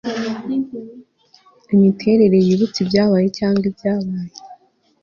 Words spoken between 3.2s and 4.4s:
cyangwa ibyabaye